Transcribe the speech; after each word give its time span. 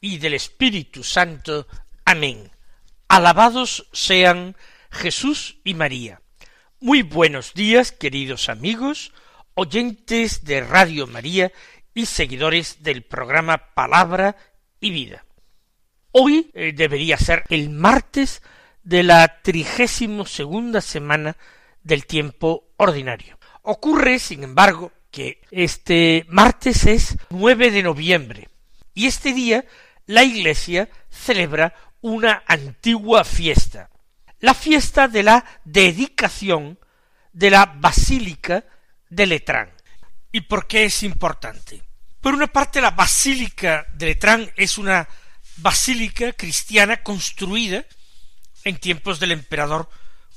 y 0.00 0.18
del 0.18 0.34
Espíritu 0.34 1.02
Santo. 1.04 1.66
Amén. 2.04 2.50
Alabados 3.08 3.88
sean 3.92 4.56
Jesús 4.90 5.58
y 5.64 5.74
María. 5.74 6.20
Muy 6.80 7.02
buenos 7.02 7.54
días, 7.54 7.92
queridos 7.92 8.48
amigos, 8.48 9.12
oyentes 9.54 10.44
de 10.44 10.62
Radio 10.62 11.06
María 11.06 11.52
y 11.92 12.06
seguidores 12.06 12.82
del 12.82 13.02
programa 13.02 13.74
Palabra 13.74 14.36
y 14.80 14.90
Vida. 14.90 15.24
Hoy 16.12 16.50
eh, 16.54 16.72
debería 16.72 17.18
ser 17.18 17.44
el 17.50 17.70
martes 17.70 18.42
de 18.82 19.02
la 19.02 19.42
trigésimo 19.42 20.24
segunda 20.24 20.80
semana 20.80 21.36
del 21.82 22.06
tiempo 22.06 22.72
ordinario. 22.76 23.38
Ocurre, 23.62 24.18
sin 24.18 24.42
embargo, 24.42 24.92
que 25.10 25.42
este 25.50 26.24
martes 26.28 26.86
es 26.86 27.16
9 27.30 27.70
de 27.70 27.82
noviembre 27.82 28.48
y 28.94 29.06
este 29.06 29.32
día 29.32 29.64
la 30.10 30.24
Iglesia 30.24 30.88
celebra 31.08 31.72
una 32.00 32.42
antigua 32.48 33.22
fiesta, 33.22 33.90
la 34.40 34.54
fiesta 34.54 35.06
de 35.06 35.22
la 35.22 35.44
dedicación 35.64 36.80
de 37.32 37.50
la 37.50 37.66
Basílica 37.66 38.64
de 39.08 39.26
Letrán. 39.26 39.70
¿Y 40.32 40.40
por 40.42 40.66
qué 40.66 40.84
es 40.86 41.04
importante? 41.04 41.82
Por 42.20 42.34
una 42.34 42.48
parte, 42.48 42.80
la 42.80 42.90
Basílica 42.90 43.86
de 43.94 44.06
Letrán 44.06 44.52
es 44.56 44.78
una 44.78 45.08
basílica 45.58 46.32
cristiana 46.32 47.04
construida 47.04 47.84
en 48.64 48.78
tiempos 48.78 49.20
del 49.20 49.30
emperador 49.30 49.88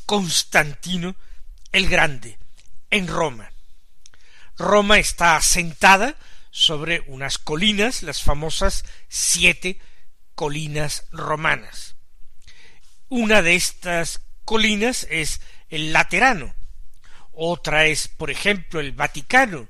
Constantino 0.05 1.15
el 1.71 1.89
Grande, 1.89 2.37
en 2.91 3.07
Roma. 3.07 3.49
Roma 4.55 4.99
está 4.99 5.35
asentada 5.35 6.15
sobre 6.53 7.01
unas 7.07 7.39
colinas, 7.39 8.03
las 8.03 8.21
famosas 8.21 8.85
siete 9.09 9.79
colinas 10.35 11.05
romanas. 11.11 11.95
Una 13.09 13.41
de 13.41 13.55
estas 13.55 14.21
colinas 14.45 15.07
es 15.09 15.41
el 15.69 15.91
Laterano, 15.91 16.53
otra 17.31 17.87
es, 17.87 18.07
por 18.07 18.29
ejemplo, 18.29 18.79
el 18.79 18.91
Vaticano 18.91 19.67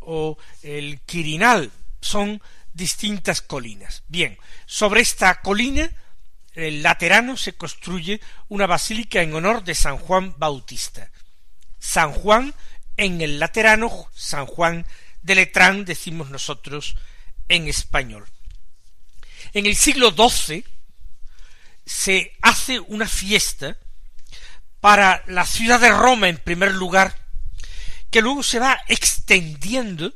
o 0.00 0.36
el 0.64 1.00
Quirinal, 1.02 1.70
son 2.00 2.42
distintas 2.72 3.40
colinas. 3.40 4.02
Bien, 4.08 4.38
sobre 4.66 5.02
esta 5.02 5.40
colina, 5.40 5.88
el 6.54 6.82
Laterano, 6.82 7.36
se 7.36 7.52
construye 7.52 8.20
una 8.48 8.66
basílica 8.66 9.22
en 9.22 9.34
honor 9.34 9.62
de 9.62 9.76
San 9.76 9.98
Juan 9.98 10.34
Bautista. 10.36 11.12
San 11.78 12.12
Juan 12.12 12.52
en 12.96 13.20
el 13.20 13.38
Laterano, 13.38 14.08
San 14.16 14.46
Juan 14.46 14.84
de 15.22 15.34
Letrán, 15.34 15.84
decimos 15.84 16.30
nosotros 16.30 16.96
en 17.48 17.68
español. 17.68 18.26
En 19.52 19.66
el 19.66 19.76
siglo 19.76 20.10
XII 20.10 20.64
se 21.86 22.36
hace 22.42 22.80
una 22.80 23.08
fiesta 23.08 23.76
para 24.80 25.24
la 25.26 25.46
ciudad 25.46 25.80
de 25.80 25.90
Roma 25.90 26.28
en 26.28 26.36
primer 26.38 26.72
lugar, 26.72 27.16
que 28.10 28.22
luego 28.22 28.42
se 28.42 28.58
va 28.58 28.80
extendiendo 28.88 30.12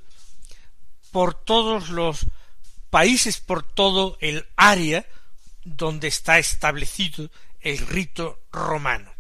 por 1.11 1.35
todos 1.35 1.89
los 1.89 2.27
países, 2.91 3.41
por 3.41 3.63
todo 3.63 4.19
el 4.21 4.47
área 4.57 5.07
donde 5.65 6.09
está 6.09 6.39
establecido 6.39 7.31
el 7.61 7.79
rito 7.79 8.41
romano. 8.51 9.13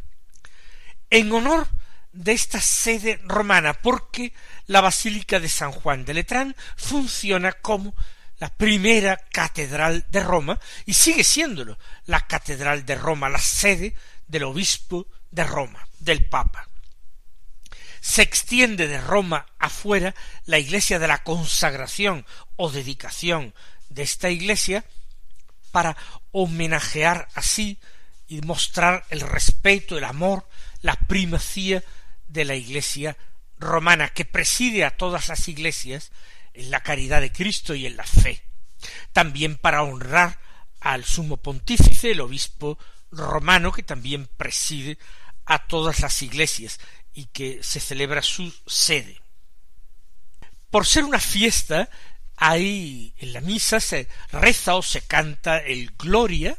En 1.10 1.32
honor 1.32 1.68
de 2.12 2.32
esta 2.32 2.60
sede 2.60 3.20
romana, 3.24 3.74
porque 3.74 4.32
la 4.66 4.80
Basílica 4.80 5.40
de 5.40 5.48
San 5.48 5.72
Juan 5.72 6.04
de 6.04 6.14
Letrán 6.14 6.56
funciona 6.76 7.52
como 7.52 7.94
la 8.38 8.48
primera 8.48 9.16
catedral 9.30 10.04
de 10.10 10.20
Roma 10.22 10.58
y 10.84 10.94
sigue 10.94 11.24
siéndolo 11.24 11.78
la 12.06 12.26
catedral 12.26 12.84
de 12.84 12.96
Roma, 12.96 13.28
la 13.28 13.38
sede 13.38 13.94
del 14.26 14.44
obispo 14.44 15.06
de 15.30 15.44
Roma, 15.44 15.86
del 16.00 16.24
Papa. 16.24 16.68
Se 18.00 18.22
extiende 18.22 18.88
de 18.88 19.00
Roma 19.00 19.46
afuera 19.58 20.14
la 20.46 20.58
iglesia 20.58 20.98
de 20.98 21.06
la 21.06 21.22
consagración 21.22 22.26
o 22.56 22.68
dedicación 22.70 23.54
de 23.90 24.02
esta 24.02 24.28
iglesia 24.28 24.84
para 25.70 25.96
homenajear 26.32 27.28
así 27.34 27.78
y 28.26 28.40
mostrar 28.40 29.04
el 29.10 29.20
respeto, 29.20 29.96
el 29.96 30.04
amor, 30.04 30.48
la 30.80 30.94
primacía 30.94 31.82
de 32.32 32.44
la 32.44 32.54
Iglesia 32.54 33.16
romana, 33.58 34.08
que 34.08 34.24
preside 34.24 34.84
a 34.84 34.96
todas 34.96 35.28
las 35.28 35.46
iglesias 35.48 36.10
en 36.54 36.70
la 36.70 36.82
caridad 36.82 37.20
de 37.20 37.32
Cristo 37.32 37.74
y 37.74 37.86
en 37.86 37.96
la 37.96 38.04
fe. 38.04 38.42
También 39.12 39.56
para 39.56 39.82
honrar 39.82 40.40
al 40.80 41.04
sumo 41.04 41.36
pontífice, 41.36 42.10
el 42.10 42.20
obispo 42.20 42.78
romano, 43.10 43.72
que 43.72 43.82
también 43.82 44.28
preside 44.36 44.98
a 45.44 45.66
todas 45.66 46.00
las 46.00 46.22
iglesias 46.22 46.80
y 47.12 47.26
que 47.26 47.62
se 47.62 47.78
celebra 47.78 48.22
su 48.22 48.52
sede. 48.66 49.20
Por 50.70 50.86
ser 50.86 51.04
una 51.04 51.20
fiesta, 51.20 51.90
ahí 52.36 53.14
en 53.18 53.32
la 53.34 53.42
misa 53.42 53.78
se 53.78 54.08
reza 54.30 54.74
o 54.74 54.82
se 54.82 55.02
canta 55.02 55.58
el 55.58 55.90
Gloria 55.98 56.58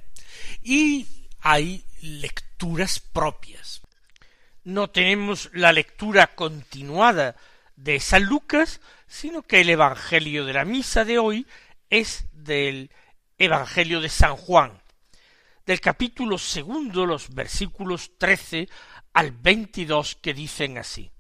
y 0.62 1.08
hay 1.42 1.84
lecturas 2.02 3.00
propias 3.00 3.83
no 4.64 4.90
tenemos 4.90 5.50
la 5.54 5.74
lectura 5.74 6.28
continuada 6.28 7.36
de 7.76 8.00
San 8.00 8.24
Lucas, 8.24 8.82
sino 9.08 9.42
que 9.44 9.62
el 9.62 9.70
Evangelio 9.70 10.46
de 10.46 10.54
la 10.54 10.66
misa 10.66 11.06
de 11.06 11.20
hoy 11.20 11.46
es 11.90 12.26
del 12.32 12.92
Evangelio 13.38 14.00
de 14.02 14.10
San 14.10 14.36
Juan, 14.36 14.82
del 15.66 15.82
capítulo 15.82 16.38
segundo, 16.38 17.06
los 17.06 17.34
versículos 17.34 18.12
trece 18.18 18.70
al 19.14 19.32
veintidós 19.32 20.16
que 20.16 20.34
dicen 20.34 20.78
así. 20.78 21.12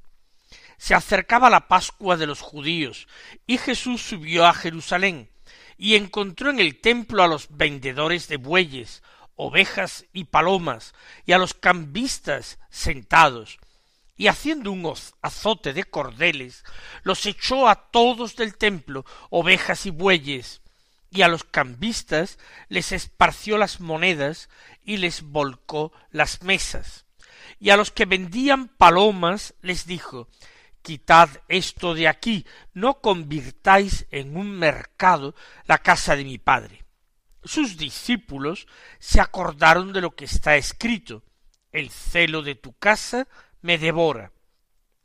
Se 0.77 0.95
acercaba 0.95 1.49
la 1.49 1.67
Pascua 1.67 2.17
de 2.17 2.27
los 2.27 2.41
judíos, 2.41 3.07
y 3.47 3.57
Jesús 3.57 4.01
subió 4.01 4.45
a 4.45 4.53
Jerusalén, 4.53 5.29
y 5.77 5.95
encontró 5.95 6.49
en 6.49 6.59
el 6.59 6.79
templo 6.79 7.23
a 7.23 7.27
los 7.27 7.47
vendedores 7.49 8.27
de 8.27 8.37
bueyes, 8.37 9.03
ovejas 9.35 10.05
y 10.13 10.25
palomas, 10.25 10.93
y 11.25 11.33
a 11.33 11.37
los 11.37 11.53
cambistas 11.53 12.59
sentados, 12.69 13.59
y 14.15 14.27
haciendo 14.27 14.71
un 14.71 14.93
azote 15.21 15.73
de 15.73 15.83
cordeles, 15.83 16.63
los 17.03 17.25
echó 17.25 17.67
a 17.67 17.89
todos 17.89 18.35
del 18.35 18.55
templo, 18.55 19.05
ovejas 19.29 19.85
y 19.85 19.89
bueyes, 19.89 20.61
y 21.09 21.21
a 21.21 21.27
los 21.27 21.43
cambistas 21.43 22.39
les 22.69 22.91
esparció 22.91 23.57
las 23.57 23.79
monedas 23.79 24.49
y 24.83 24.97
les 24.97 25.21
volcó 25.21 25.91
las 26.11 26.41
mesas. 26.41 27.05
Y 27.59 27.69
a 27.69 27.77
los 27.77 27.91
que 27.91 28.05
vendían 28.05 28.67
palomas 28.67 29.53
les 29.61 29.85
dijo 29.85 30.27
Quitad 30.81 31.29
esto 31.47 31.93
de 31.93 32.07
aquí, 32.07 32.45
no 32.73 32.99
convirtáis 32.99 34.05
en 34.11 34.35
un 34.35 34.51
mercado 34.51 35.33
la 35.65 35.77
casa 35.77 36.15
de 36.15 36.25
mi 36.25 36.39
padre 36.39 36.82
sus 37.43 37.77
discípulos 37.77 38.67
se 38.99 39.19
acordaron 39.21 39.93
de 39.93 40.01
lo 40.01 40.15
que 40.15 40.25
está 40.25 40.55
escrito 40.55 41.23
el 41.73 41.89
celo 41.89 42.41
de 42.43 42.55
tu 42.55 42.73
casa 42.73 43.27
me 43.61 43.77
devora. 43.77 44.31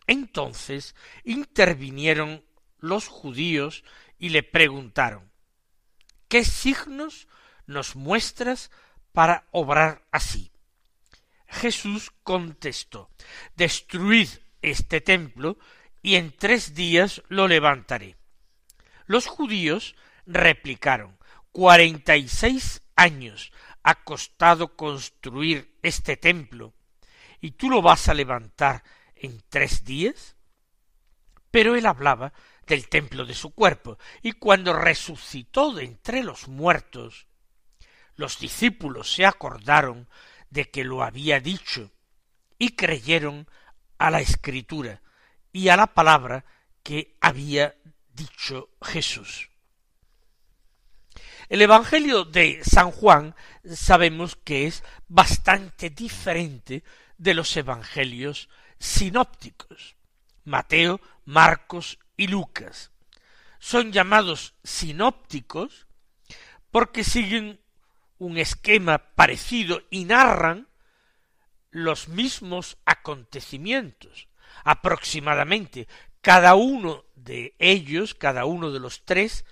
Entonces 0.07 0.95
intervinieron 1.25 2.45
los 2.79 3.09
judíos 3.09 3.85
y 4.19 4.29
le 4.29 4.43
preguntaron 4.43 5.33
¿Qué 6.29 6.45
signos 6.45 7.27
nos 7.67 7.97
muestras 7.97 8.71
para 9.13 9.49
obrar 9.51 10.07
así? 10.13 10.53
Jesús 11.47 12.13
contestó 12.23 13.11
Destruid 13.57 14.29
este 14.61 15.01
templo 15.01 15.59
y 16.03 16.17
en 16.17 16.37
tres 16.37 16.75
días 16.75 17.23
lo 17.29 17.49
levantaré. 17.49 18.17
Los 19.07 19.27
judíos 19.27 19.97
replicaron 20.27 21.18
cuarenta 21.59 22.17
y 22.17 22.29
seis 22.29 22.83
años 22.95 23.51
ha 23.83 24.05
costado 24.05 24.77
construir 24.77 25.77
este 25.83 26.17
templo, 26.17 26.73
y 27.41 27.51
tú 27.51 27.69
lo 27.69 27.83
vas 27.83 28.09
a 28.09 28.15
levantar 28.15 28.85
en 29.17 29.43
tres 29.49 29.83
días? 29.83 30.37
Pero 31.51 31.75
él 31.75 31.87
hablaba 31.87 32.33
del 32.65 32.89
templo 32.89 33.27
de 33.27 33.35
su 33.35 33.51
cuerpo, 33.51 33.99
y 34.23 34.35
cuando 34.35 34.73
resucitó 34.73 35.73
de 35.73 35.87
entre 35.87 36.23
los 36.23 36.47
muertos, 36.47 37.27
los 38.15 38.39
discípulos 38.39 39.13
se 39.13 39.27
acordaron 39.27 40.09
de 40.51 40.71
que 40.71 40.85
lo 40.85 41.03
había 41.03 41.41
dicho 41.41 41.91
y 42.57 42.77
creyeron 42.77 43.49
a 43.99 44.13
la 44.13 44.21
escritura 44.21 45.03
y 45.51 45.71
a 45.71 45.77
la 45.77 45.89
palabra 45.89 46.45
que 46.85 47.17
había 47.21 47.75
dicho 48.15 48.71
Jesús. 48.81 49.51
El 51.49 51.63
Evangelio 51.63 52.25
de 52.25 52.61
San 52.63 52.91
Juan 52.91 53.35
sabemos 53.65 54.37
que 54.37 54.67
es 54.67 54.85
bastante 55.09 55.89
diferente 55.91 56.85
de 57.17 57.35
los 57.35 57.57
Evangelios 57.57 58.49
sinópticos. 58.79 59.97
Mateo, 60.45 61.01
Marcos 61.25 61.99
y 62.17 62.27
Lucas 62.27 62.91
son 63.59 63.93
llamados 63.93 64.55
sinópticos 64.63 65.87
porque 66.71 67.05
siguen 67.05 67.61
un 68.19 68.39
esquema 68.39 68.99
parecido 68.99 69.83
y 69.91 70.05
narran 70.05 70.69
los 71.71 72.09
mismos 72.09 72.79
acontecimientos. 72.85 74.29
Aproximadamente 74.65 75.89
cada 76.21 76.55
uno 76.55 77.05
de 77.15 77.55
ellos, 77.59 78.15
cada 78.15 78.45
uno 78.45 78.71
de 78.71 78.81
los 78.81 79.05
tres, 79.05 79.45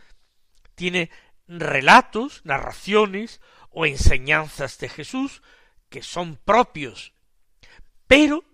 tiene 0.74 1.10
relatos, 1.48 2.40
narraciones 2.44 3.40
o 3.70 3.86
enseñanzas 3.86 4.78
de 4.78 4.88
Jesús 4.88 5.42
que 5.88 6.02
son 6.02 6.36
propios, 6.36 7.12
pero 8.06 8.44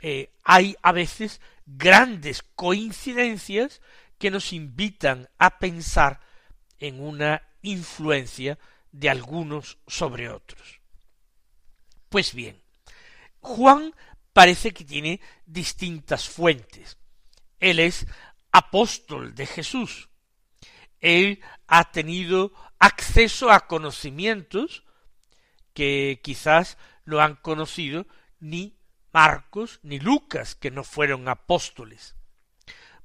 eh, 0.00 0.32
hay 0.44 0.76
a 0.82 0.92
veces 0.92 1.40
grandes 1.66 2.42
coincidencias 2.42 3.80
que 4.18 4.30
nos 4.30 4.52
invitan 4.52 5.28
a 5.38 5.58
pensar 5.58 6.20
en 6.78 7.00
una 7.00 7.42
influencia 7.62 8.58
de 8.92 9.10
algunos 9.10 9.78
sobre 9.86 10.30
otros. 10.30 10.80
Pues 12.08 12.34
bien, 12.34 12.60
Juan 13.40 13.94
parece 14.32 14.72
que 14.72 14.84
tiene 14.84 15.20
distintas 15.46 16.28
fuentes. 16.28 16.96
Él 17.60 17.80
es 17.80 18.06
apóstol 18.52 19.34
de 19.34 19.46
Jesús. 19.46 20.08
Él 21.00 21.42
ha 21.66 21.90
tenido 21.90 22.52
acceso 22.78 23.50
a 23.50 23.66
conocimientos 23.66 24.84
que 25.74 26.20
quizás 26.22 26.78
no 27.04 27.20
han 27.20 27.36
conocido 27.36 28.06
ni 28.40 28.76
Marcos 29.12 29.80
ni 29.82 29.98
Lucas, 29.98 30.54
que 30.54 30.70
no 30.70 30.84
fueron 30.84 31.28
apóstoles. 31.28 32.14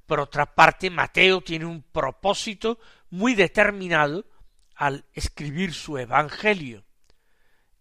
Por 0.06 0.20
otra 0.20 0.54
parte, 0.54 0.90
Mateo 0.90 1.40
tiene 1.40 1.64
un 1.64 1.82
propósito 1.82 2.78
muy 3.10 3.34
determinado 3.34 4.26
al 4.74 5.04
escribir 5.12 5.72
su 5.72 5.98
Evangelio, 5.98 6.84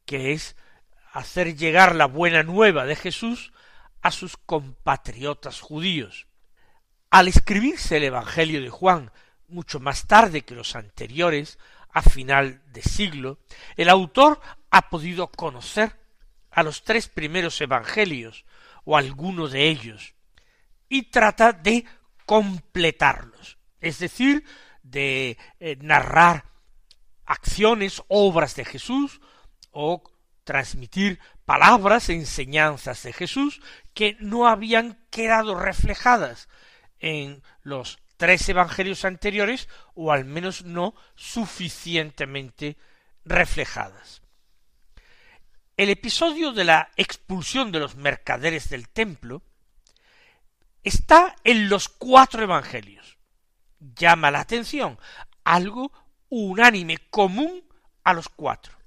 que 0.06 0.31
es 0.31 0.56
hacer 1.12 1.56
llegar 1.56 1.95
la 1.95 2.06
buena 2.06 2.44
nueva 2.44 2.86
de 2.86 2.95
Jesús 2.95 3.51
a 4.01 4.12
sus 4.12 4.38
compatriotas 4.38 5.60
judíos. 5.60 6.27
Al 7.10 7.27
escribirse 7.27 7.98
el 7.98 8.06
Evangelio 8.06 8.62
de 8.62 8.69
Juan 8.69 9.12
mucho 9.53 9.79
más 9.79 10.07
tarde 10.07 10.41
que 10.41 10.55
los 10.55 10.75
anteriores, 10.75 11.59
a 11.91 12.01
final 12.01 12.61
de 12.73 12.81
siglo, 12.81 13.39
el 13.77 13.89
autor 13.89 14.41
ha 14.71 14.89
podido 14.89 15.27
conocer 15.27 15.95
a 16.51 16.63
los 16.63 16.83
tres 16.83 17.07
primeros 17.07 17.59
evangelios 17.61 18.45
o 18.83 18.97
alguno 18.97 19.47
de 19.47 19.69
ellos 19.69 20.15
y 20.89 21.03
trata 21.03 21.53
de 21.53 21.85
completarlos, 22.25 23.57
es 23.79 24.00
decir, 24.00 24.44
de 24.81 25.38
eh, 25.59 25.77
narrar 25.81 26.45
acciones, 27.25 28.03
obras 28.07 28.55
de 28.55 28.65
Jesús 28.65 29.21
o 29.71 30.03
transmitir 30.44 31.19
palabras, 31.45 32.09
enseñanzas 32.09 33.03
de 33.03 33.13
Jesús 33.13 33.61
que 33.94 34.17
no 34.19 34.47
habían 34.47 35.05
quedado 35.09 35.55
reflejadas 35.55 36.50
en 37.00 37.44
los 37.63 38.00
tres 38.18 38.48
evangelios 38.50 39.06
anteriores 39.06 39.68
o 39.95 40.12
al 40.12 40.25
menos 40.25 40.63
no 40.63 40.95
suficientemente 41.15 42.77
reflejadas. 43.25 44.21
El 45.75 45.89
episodio 45.89 46.51
de 46.51 46.65
la 46.65 46.92
expulsión 46.98 47.71
de 47.71 47.80
los 47.80 47.95
mercaderes 47.95 48.69
del 48.69 48.89
templo 48.89 49.42
está 50.83 51.36
en 51.44 51.69
los 51.69 51.89
cuatro 51.89 52.44
evangelios. 52.44 53.18
Llama 53.80 54.31
la 54.31 54.42
atención, 54.42 55.00
algo 55.44 55.92
unánime, 56.30 56.98
común 57.10 57.63
a 58.04 58.13
los 58.13 58.30
cuatro. 58.30 58.77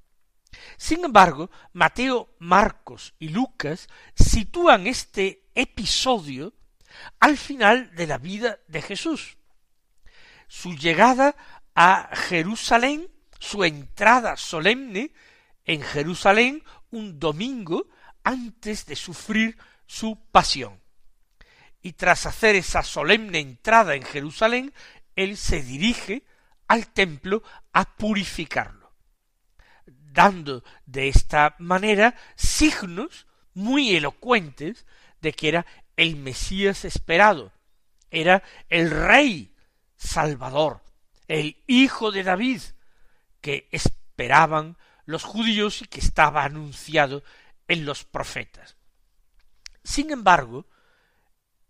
Sin 0.77 1.05
embargo, 1.05 1.51
Mateo, 1.73 2.35
Marcos 2.39 3.15
y 3.19 3.29
Lucas 3.29 3.89
sitúan 4.15 4.87
este 4.87 5.43
episodio 5.55 6.55
al 7.21 7.37
final 7.37 7.95
de 7.95 8.07
la 8.07 8.19
vida 8.19 8.59
de 8.69 8.83
Jesús. 8.83 9.37
Su 10.49 10.75
llegada 10.75 11.37
a 11.75 12.11
Jerusalén, 12.15 13.09
su 13.39 13.65
entrada 13.65 14.37
solemne 14.37 15.13
en 15.65 15.83
Jerusalén 15.83 16.63
un 16.91 17.19
domingo 17.19 17.89
antes 18.25 18.87
de 18.87 18.97
sufrir 18.97 19.59
su 19.87 20.19
pasión. 20.31 20.81
Y 21.83 21.93
tras 21.93 22.27
hacer 22.27 22.57
esa 22.57 22.83
solemne 22.83 23.39
entrada 23.39 23.95
en 23.95 24.03
Jerusalén, 24.03 24.73
él 25.15 25.37
se 25.37 25.63
dirige 25.63 26.25
al 26.67 26.89
templo 26.89 27.43
a 27.73 27.97
purificarlo, 27.97 28.93
dando 29.87 30.65
de 30.85 31.09
esta 31.09 31.55
manera 31.59 32.17
signos 32.35 33.27
muy 33.55 33.95
elocuentes 33.95 34.85
de 35.21 35.33
que 35.33 35.49
era 35.49 35.67
el 35.97 36.17
Mesías 36.17 36.85
esperado, 36.85 37.53
era 38.11 38.43
el 38.69 38.91
Rey 38.91 39.55
Salvador, 39.97 40.83
el 41.27 41.63
Hijo 41.67 42.13
de 42.13 42.23
David, 42.23 42.61
que 43.41 43.69
esperaban 43.73 44.77
los 45.05 45.25
judíos 45.25 45.83
y 45.83 45.87
que 45.87 46.01
estaba 46.01 46.45
anunciado 46.45 47.23
en 47.69 47.85
los 47.85 48.05
profetas. 48.05 48.77
Sin 49.83 50.11
embargo, 50.11 50.67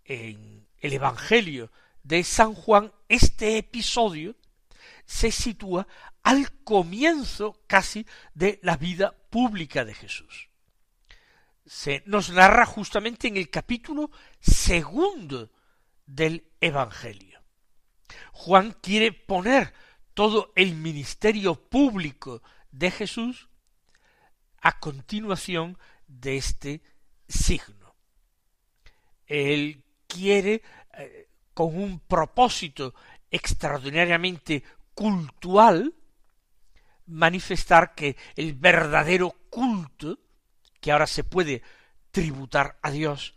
en 0.04 0.66
el 0.78 0.92
Evangelio 0.92 1.70
de 2.02 2.24
San 2.24 2.54
Juan, 2.54 2.92
este 3.08 3.58
episodio 3.58 4.36
se 5.04 5.30
sitúa 5.30 5.86
al 6.22 6.52
comienzo 6.64 7.62
casi 7.66 8.06
de 8.34 8.58
la 8.62 8.76
vida 8.76 9.12
pública 9.30 9.84
de 9.84 9.94
Jesús 9.94 10.45
se 11.66 12.02
nos 12.06 12.30
narra 12.30 12.64
justamente 12.64 13.28
en 13.28 13.36
el 13.36 13.50
capítulo 13.50 14.10
segundo 14.40 15.50
del 16.06 16.46
Evangelio. 16.60 17.42
Juan 18.32 18.76
quiere 18.80 19.12
poner 19.12 19.74
todo 20.14 20.52
el 20.54 20.74
ministerio 20.74 21.56
público 21.56 22.42
de 22.70 22.90
Jesús 22.90 23.48
a 24.62 24.78
continuación 24.78 25.76
de 26.06 26.36
este 26.36 26.82
signo. 27.28 27.96
Él 29.26 29.84
quiere, 30.06 30.62
eh, 30.94 31.28
con 31.52 31.76
un 31.76 31.98
propósito 31.98 32.94
extraordinariamente 33.30 34.62
cultual, 34.94 35.94
manifestar 37.06 37.94
que 37.94 38.16
el 38.36 38.54
verdadero 38.54 39.34
culto 39.50 40.18
que 40.86 40.92
ahora 40.92 41.08
se 41.08 41.24
puede 41.24 41.62
tributar 42.12 42.78
a 42.80 42.92
Dios 42.92 43.34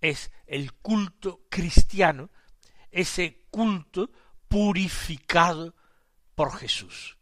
es 0.00 0.30
el 0.46 0.72
culto 0.72 1.42
cristiano, 1.50 2.30
ese 2.90 3.44
culto 3.50 4.10
purificado 4.48 5.74
por 6.34 6.56
Jesús, 6.56 7.18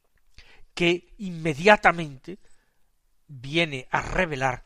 que 0.74 1.12
inmediatamente 1.18 2.38
viene 3.26 3.88
a 3.90 4.00
revelar 4.00 4.64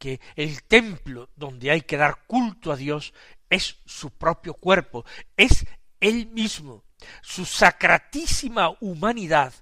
que 0.00 0.20
el 0.34 0.64
templo 0.64 1.30
donde 1.36 1.70
hay 1.70 1.82
que 1.82 1.96
dar 1.96 2.26
culto 2.26 2.72
a 2.72 2.76
Dios 2.76 3.14
es 3.48 3.78
su 3.86 4.10
propio 4.18 4.54
cuerpo, 4.54 5.04
es 5.36 5.64
él 6.00 6.26
mismo, 6.26 6.82
su 7.22 7.44
sacratísima 7.44 8.76
humanidad 8.80 9.54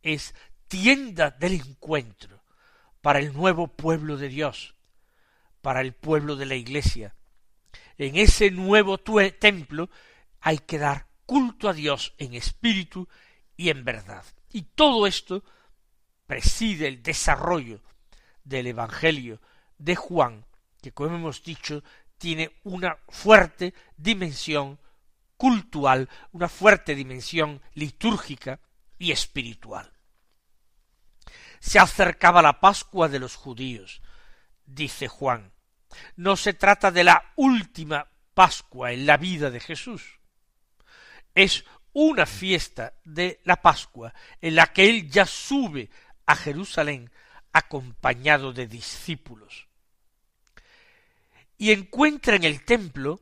es 0.00 0.32
tienda 0.68 1.32
del 1.32 1.54
encuentro, 1.54 2.39
para 3.00 3.18
el 3.18 3.32
nuevo 3.32 3.68
pueblo 3.68 4.16
de 4.16 4.28
Dios, 4.28 4.74
para 5.62 5.80
el 5.80 5.92
pueblo 5.92 6.36
de 6.36 6.46
la 6.46 6.54
Iglesia. 6.54 7.14
En 7.98 8.16
ese 8.16 8.50
nuevo 8.50 8.98
templo 8.98 9.90
hay 10.40 10.58
que 10.58 10.78
dar 10.78 11.06
culto 11.26 11.68
a 11.68 11.72
Dios 11.72 12.14
en 12.18 12.34
espíritu 12.34 13.08
y 13.56 13.68
en 13.70 13.84
verdad. 13.84 14.24
Y 14.52 14.62
todo 14.62 15.06
esto 15.06 15.44
preside 16.26 16.88
el 16.88 17.02
desarrollo 17.02 17.82
del 18.44 18.68
Evangelio 18.68 19.40
de 19.78 19.96
Juan, 19.96 20.44
que 20.80 20.92
como 20.92 21.16
hemos 21.16 21.42
dicho 21.42 21.82
tiene 22.18 22.52
una 22.64 22.98
fuerte 23.08 23.74
dimensión 23.96 24.78
cultural, 25.36 26.08
una 26.32 26.48
fuerte 26.48 26.94
dimensión 26.94 27.62
litúrgica 27.74 28.60
y 28.98 29.12
espiritual. 29.12 29.90
Se 31.60 31.78
acercaba 31.78 32.42
la 32.42 32.58
Pascua 32.58 33.08
de 33.08 33.18
los 33.18 33.36
judíos, 33.36 34.00
dice 34.66 35.08
Juan. 35.08 35.52
No 36.16 36.36
se 36.36 36.54
trata 36.54 36.90
de 36.90 37.04
la 37.04 37.32
última 37.36 38.08
Pascua 38.34 38.92
en 38.92 39.06
la 39.06 39.18
vida 39.18 39.50
de 39.50 39.60
Jesús. 39.60 40.18
Es 41.34 41.64
una 41.92 42.26
fiesta 42.26 42.94
de 43.04 43.40
la 43.44 43.60
Pascua 43.60 44.14
en 44.40 44.54
la 44.54 44.72
que 44.72 44.88
él 44.88 45.10
ya 45.10 45.26
sube 45.26 45.90
a 46.26 46.34
Jerusalén 46.34 47.10
acompañado 47.52 48.52
de 48.52 48.66
discípulos. 48.66 49.66
Y 51.58 51.72
encuentra 51.72 52.36
en 52.36 52.44
el 52.44 52.64
templo 52.64 53.20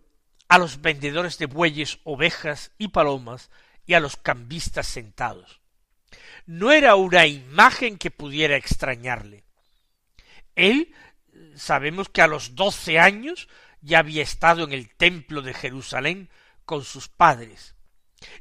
a 0.48 0.58
los 0.58 0.80
vendedores 0.80 1.38
de 1.38 1.46
bueyes, 1.46 1.98
ovejas 2.04 2.70
y 2.78 2.88
palomas 2.88 3.50
y 3.84 3.94
a 3.94 4.00
los 4.00 4.16
cambistas 4.16 4.86
sentados. 4.86 5.57
No 6.46 6.72
era 6.72 6.94
una 6.94 7.26
imagen 7.26 7.98
que 7.98 8.10
pudiera 8.10 8.56
extrañarle. 8.56 9.44
Él 10.54 10.94
sabemos 11.54 12.08
que 12.08 12.22
a 12.22 12.26
los 12.26 12.54
doce 12.54 12.98
años 12.98 13.48
ya 13.80 14.00
había 14.00 14.22
estado 14.22 14.64
en 14.64 14.72
el 14.72 14.94
templo 14.94 15.42
de 15.42 15.54
Jerusalén 15.54 16.30
con 16.64 16.84
sus 16.84 17.08
padres. 17.08 17.74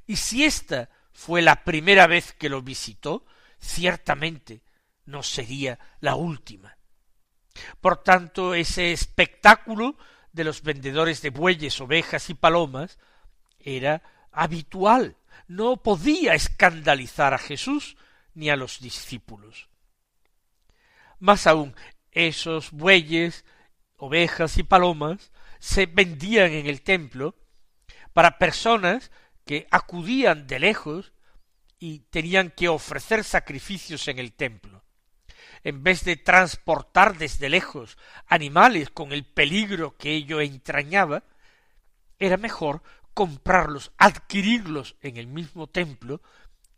Y 0.05 0.15
si 0.15 0.43
esta 0.43 0.89
fue 1.11 1.41
la 1.41 1.63
primera 1.63 2.07
vez 2.07 2.33
que 2.33 2.49
lo 2.49 2.61
visitó, 2.61 3.25
ciertamente 3.59 4.61
no 5.05 5.23
sería 5.23 5.79
la 5.99 6.15
última. 6.15 6.77
Por 7.81 8.03
tanto, 8.03 8.53
ese 8.53 8.91
espectáculo 8.91 9.97
de 10.31 10.43
los 10.43 10.61
vendedores 10.61 11.21
de 11.21 11.31
bueyes, 11.31 11.81
ovejas 11.81 12.29
y 12.29 12.35
palomas 12.35 12.99
era 13.59 14.03
habitual, 14.31 15.16
no 15.47 15.77
podía 15.77 16.33
escandalizar 16.33 17.33
a 17.33 17.37
Jesús 17.37 17.97
ni 18.33 18.49
a 18.49 18.55
los 18.55 18.79
discípulos. 18.79 19.69
Más 21.19 21.47
aún, 21.47 21.75
esos 22.11 22.71
bueyes, 22.71 23.45
ovejas 23.95 24.57
y 24.57 24.63
palomas 24.63 25.31
se 25.59 25.85
vendían 25.85 26.51
en 26.51 26.67
el 26.67 26.81
templo 26.81 27.35
para 28.13 28.37
personas 28.37 29.11
que 29.45 29.67
acudían 29.71 30.47
de 30.47 30.59
lejos 30.59 31.13
y 31.79 31.99
tenían 32.09 32.51
que 32.51 32.67
ofrecer 32.67 33.23
sacrificios 33.23 34.07
en 34.07 34.19
el 34.19 34.33
templo 34.33 34.83
en 35.63 35.83
vez 35.83 36.03
de 36.03 36.15
transportar 36.15 37.17
desde 37.17 37.49
lejos 37.49 37.97
animales 38.27 38.89
con 38.89 39.11
el 39.11 39.25
peligro 39.25 39.97
que 39.97 40.11
ello 40.11 40.41
entrañaba, 40.41 41.23
era 42.19 42.37
mejor 42.37 42.81
comprarlos, 43.17 43.91
adquirirlos 43.97 44.95
en 45.01 45.17
el 45.17 45.25
mismo 45.25 45.65
templo 45.65 46.21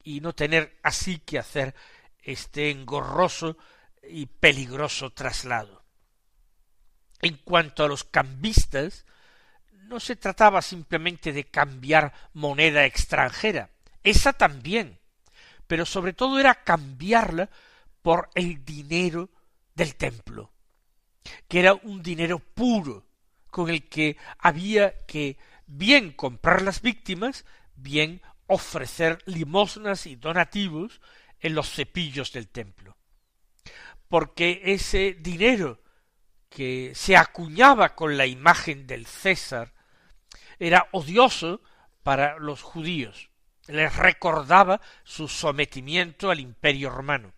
y 0.05 0.21
no 0.21 0.31
tener 0.31 0.79
así 0.83 1.17
que 1.19 1.37
hacer 1.37 1.75
este 2.23 2.71
engorroso 2.71 3.57
y 4.07 4.25
peligroso 4.27 5.09
traslado. 5.09 5.83
En 7.21 7.35
cuanto 7.43 7.83
a 7.83 7.89
los 7.89 8.05
cambistas, 8.05 9.05
no 9.73 9.99
se 9.99 10.15
trataba 10.15 10.61
simplemente 10.61 11.33
de 11.33 11.43
cambiar 11.43 12.13
moneda 12.31 12.85
extranjera, 12.85 13.71
esa 14.01 14.31
también, 14.31 14.97
pero 15.67 15.85
sobre 15.85 16.13
todo 16.13 16.39
era 16.39 16.63
cambiarla 16.63 17.49
por 18.01 18.29
el 18.33 18.63
dinero 18.63 19.29
del 19.75 19.97
templo, 19.97 20.53
que 21.49 21.59
era 21.59 21.73
un 21.73 22.01
dinero 22.01 22.39
puro, 22.39 23.05
con 23.51 23.69
el 23.69 23.89
que 23.89 24.15
había 24.37 25.05
que 25.05 25.37
bien 25.69 26.11
comprar 26.11 26.61
las 26.61 26.81
víctimas, 26.81 27.45
bien 27.75 28.21
ofrecer 28.47 29.19
limosnas 29.25 30.07
y 30.07 30.15
donativos 30.15 30.99
en 31.39 31.55
los 31.55 31.69
cepillos 31.69 32.33
del 32.33 32.49
templo. 32.49 32.97
Porque 34.07 34.61
ese 34.65 35.13
dinero 35.13 35.81
que 36.49 36.93
se 36.95 37.15
acuñaba 37.15 37.95
con 37.95 38.17
la 38.17 38.25
imagen 38.25 38.87
del 38.87 39.05
César 39.05 39.73
era 40.57 40.89
odioso 40.91 41.61
para 42.01 42.39
los 42.39 42.63
judíos, 42.63 43.29
les 43.67 43.95
recordaba 43.95 44.81
su 45.03 45.27
sometimiento 45.27 46.31
al 46.31 46.39
imperio 46.39 46.89
romano 46.89 47.33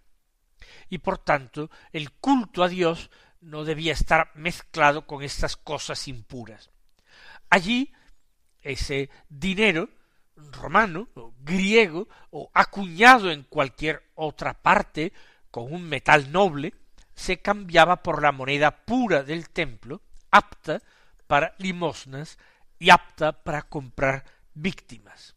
y 0.90 1.00
por 1.00 1.18
tanto 1.18 1.70
el 1.92 2.12
culto 2.12 2.64
a 2.64 2.70
Dios 2.70 3.10
no 3.42 3.64
debía 3.66 3.94
estar 3.94 4.32
mezclado 4.36 5.08
con 5.08 5.24
estas 5.24 5.58
cosas 5.58 6.08
impuras. 6.08 6.70
Allí 7.50 7.92
ese 8.62 9.10
dinero 9.30 9.90
romano 10.36 11.08
o 11.16 11.34
griego 11.40 12.08
o 12.32 12.50
acuñado 12.54 13.32
en 13.32 13.44
cualquier 13.44 14.04
otra 14.16 14.54
parte 14.54 15.14
con 15.52 15.72
un 15.72 15.84
metal 15.88 16.32
noble 16.32 16.74
se 17.14 17.42
cambiaba 17.42 18.02
por 18.02 18.22
la 18.22 18.32
moneda 18.32 18.86
pura 18.86 19.24
del 19.24 19.50
templo, 19.50 20.02
apta 20.32 20.82
para 21.28 21.54
limosnas 21.58 22.38
y 22.80 22.90
apta 22.90 23.44
para 23.44 23.64
comprar 23.64 24.26
víctimas. 24.54 25.36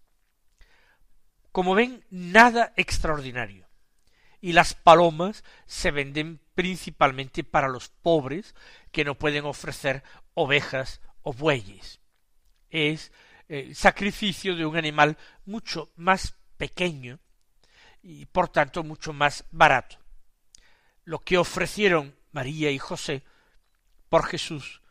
Como 1.52 1.74
ven, 1.74 2.04
nada 2.10 2.72
extraordinario 2.76 3.68
y 4.40 4.52
las 4.52 4.74
palomas 4.74 5.42
se 5.66 5.90
venden 5.90 6.38
principalmente 6.54 7.44
para 7.44 7.68
los 7.68 7.88
pobres 7.88 8.54
que 8.92 9.04
no 9.04 9.14
pueden 9.14 9.46
ofrecer 9.46 10.02
ovejas 10.34 11.00
o 11.22 11.32
bueyes. 11.32 12.00
Es 12.74 13.12
el 13.46 13.76
sacrificio 13.76 14.56
de 14.56 14.66
un 14.66 14.76
animal 14.76 15.16
mucho 15.46 15.92
más 15.94 16.34
pequeño 16.56 17.20
y 18.02 18.26
por 18.26 18.48
tanto 18.48 18.82
mucho 18.82 19.12
más 19.12 19.44
barato. 19.52 19.98
Lo 21.04 21.20
que 21.20 21.38
ofrecieron 21.38 22.16
María 22.32 22.72
y 22.72 22.78
José 22.80 23.22
por 24.08 24.26
Jesús 24.26 24.82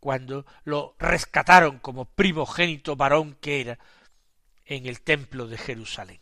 cuando 0.00 0.46
lo 0.64 0.96
rescataron 0.98 1.78
como 1.78 2.06
primogénito 2.06 2.96
varón 2.96 3.36
que 3.40 3.60
era 3.60 3.78
en 4.64 4.86
el 4.86 5.00
templo 5.02 5.46
de 5.46 5.58
Jerusalén. 5.58 6.20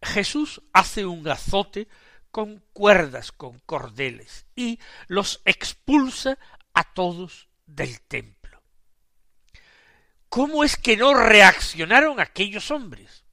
Jesús 0.00 0.62
hace 0.72 1.04
un 1.04 1.28
azote 1.28 1.88
con 2.30 2.64
cuerdas, 2.72 3.32
con 3.32 3.58
cordeles, 3.60 4.46
y 4.56 4.78
los 5.08 5.42
expulsa 5.44 6.38
a 6.72 6.94
todos 6.94 7.50
del 7.66 8.00
templo. 8.00 8.39
¿Cómo 10.30 10.62
es 10.62 10.76
que 10.76 10.96
no 10.96 11.12
reaccionaron 11.12 12.20
aquellos 12.20 12.70
hombres? 12.70 13.24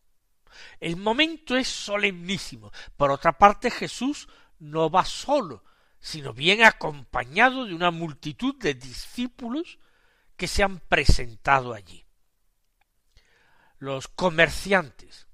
El 0.80 0.96
momento 0.96 1.56
es 1.56 1.68
solemnísimo. 1.68 2.72
Por 2.98 3.12
otra 3.12 3.38
parte, 3.38 3.70
Jesús 3.70 4.28
no 4.58 4.90
va 4.90 5.06
solo, 5.06 5.64
sino 6.00 6.34
bien 6.34 6.64
acompañado 6.64 7.66
de 7.66 7.76
una 7.76 7.92
multitud 7.92 8.56
de 8.56 8.74
discípulos 8.74 9.78
que 10.36 10.48
se 10.48 10.64
han 10.64 10.80
presentado 10.80 11.76
allí. 11.76 12.04
Los 13.78 14.08
comerciantes, 14.08 15.28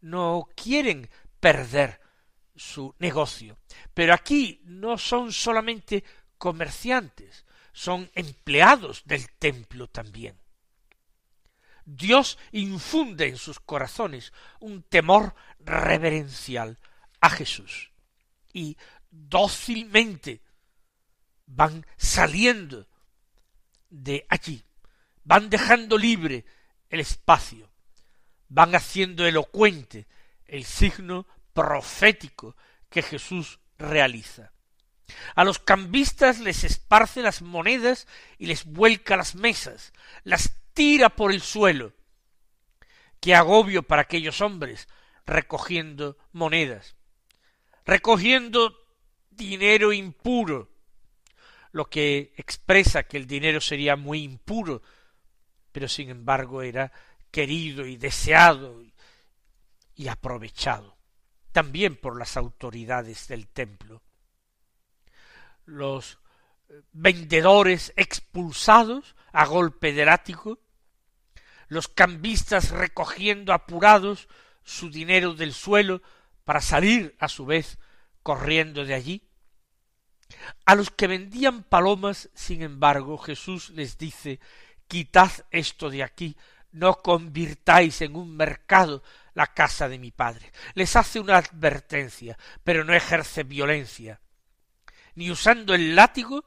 no 0.00 0.48
quieren 0.56 1.10
perder 1.38 2.00
su 2.56 2.94
negocio. 2.98 3.58
Pero 3.92 4.14
aquí 4.14 4.62
no 4.64 4.96
son 4.96 5.34
solamente 5.34 6.02
comerciantes, 6.38 7.44
son 7.74 8.10
empleados 8.14 9.02
del 9.04 9.30
templo 9.32 9.86
también. 9.88 10.43
Dios 11.84 12.38
infunde 12.52 13.28
en 13.28 13.36
sus 13.36 13.60
corazones 13.60 14.32
un 14.60 14.82
temor 14.82 15.34
reverencial 15.60 16.78
a 17.20 17.30
Jesús 17.30 17.90
y 18.52 18.76
dócilmente 19.10 20.40
van 21.46 21.86
saliendo 21.96 22.86
de 23.90 24.26
allí, 24.28 24.64
van 25.24 25.50
dejando 25.50 25.98
libre 25.98 26.44
el 26.88 27.00
espacio 27.00 27.74
van 28.54 28.74
haciendo 28.74 29.26
elocuente 29.26 30.06
el 30.46 30.64
signo 30.64 31.26
profético 31.52 32.56
que 32.88 33.02
Jesús 33.02 33.58
realiza. 33.78 34.52
A 35.34 35.44
los 35.44 35.58
cambistas 35.58 36.38
les 36.38 36.62
esparce 36.62 37.20
las 37.20 37.42
monedas 37.42 38.06
y 38.38 38.46
les 38.46 38.64
vuelca 38.64 39.16
las 39.16 39.34
mesas, 39.34 39.92
las 40.22 40.50
tira 40.74 41.08
por 41.08 41.32
el 41.32 41.40
suelo. 41.40 41.92
Qué 43.20 43.34
agobio 43.34 43.82
para 43.82 44.02
aquellos 44.02 44.40
hombres 44.42 44.86
recogiendo 45.24 46.18
monedas, 46.32 46.96
recogiendo 47.86 48.76
dinero 49.30 49.92
impuro, 49.92 50.70
lo 51.72 51.88
que 51.88 52.34
expresa 52.36 53.04
que 53.04 53.16
el 53.16 53.26
dinero 53.26 53.60
sería 53.60 53.96
muy 53.96 54.22
impuro, 54.22 54.82
pero 55.72 55.88
sin 55.88 56.10
embargo 56.10 56.62
era 56.62 56.92
querido 57.30 57.86
y 57.86 57.96
deseado 57.96 58.82
y 59.96 60.08
aprovechado, 60.08 60.96
también 61.52 61.96
por 61.96 62.18
las 62.18 62.36
autoridades 62.36 63.26
del 63.26 63.48
templo. 63.48 64.02
Los 65.64 66.18
eh, 66.68 66.82
vendedores 66.92 67.92
expulsados 67.96 69.16
a 69.32 69.46
golpe 69.46 69.92
de 69.92 70.04
látigo, 70.04 70.60
los 71.68 71.88
cambistas 71.88 72.70
recogiendo 72.70 73.52
apurados 73.52 74.28
su 74.62 74.90
dinero 74.90 75.34
del 75.34 75.52
suelo 75.52 76.02
para 76.44 76.60
salir 76.60 77.14
a 77.18 77.28
su 77.28 77.46
vez 77.46 77.78
corriendo 78.22 78.84
de 78.84 78.94
allí. 78.94 79.22
A 80.64 80.74
los 80.74 80.90
que 80.90 81.06
vendían 81.06 81.62
palomas, 81.62 82.30
sin 82.34 82.62
embargo, 82.62 83.18
Jesús 83.18 83.70
les 83.70 83.98
dice 83.98 84.40
Quitad 84.88 85.30
esto 85.50 85.90
de 85.90 86.02
aquí, 86.02 86.36
no 86.72 86.94
convirtáis 86.96 88.00
en 88.02 88.16
un 88.16 88.36
mercado 88.36 89.02
la 89.34 89.46
casa 89.48 89.88
de 89.88 89.98
mi 89.98 90.10
padre. 90.10 90.52
Les 90.74 90.96
hace 90.96 91.20
una 91.20 91.36
advertencia, 91.36 92.38
pero 92.62 92.84
no 92.84 92.94
ejerce 92.94 93.44
violencia, 93.44 94.20
ni 95.14 95.30
usando 95.30 95.74
el 95.74 95.94
látigo, 95.94 96.44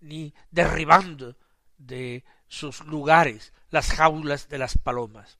ni 0.00 0.34
derribando 0.50 1.36
de 1.78 2.24
sus 2.48 2.80
lugares 2.80 3.52
las 3.74 3.90
jaulas 3.90 4.48
de 4.48 4.56
las 4.56 4.78
palomas. 4.78 5.36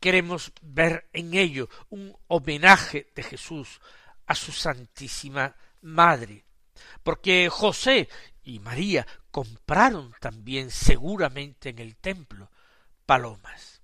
Queremos 0.00 0.52
ver 0.60 1.08
en 1.14 1.32
ello 1.32 1.70
un 1.88 2.14
homenaje 2.26 3.10
de 3.14 3.22
Jesús 3.22 3.80
a 4.26 4.34
su 4.34 4.52
Santísima 4.52 5.56
Madre, 5.80 6.44
porque 7.02 7.48
José 7.48 8.10
y 8.42 8.58
María 8.58 9.06
compraron 9.30 10.12
también 10.20 10.70
seguramente 10.70 11.70
en 11.70 11.78
el 11.78 11.96
templo 11.96 12.50
palomas. 13.06 13.80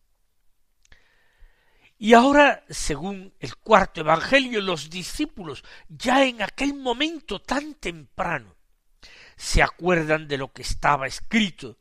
Y 1.96 2.12
ahora, 2.12 2.66
según 2.68 3.32
el 3.40 3.56
cuarto 3.56 4.02
Evangelio, 4.02 4.61
los 4.61 4.90
discípulos, 4.90 5.64
ya 5.88 6.26
en 6.26 6.42
aquel 6.42 6.75
momento 6.75 7.40
tan 7.40 7.76
temprano, 7.76 8.54
se 9.38 9.62
acuerdan 9.62 10.28
de 10.28 10.37
lo 10.37 10.52
que 10.52 10.61
estaba 10.61 11.06
escrito, 11.06 11.78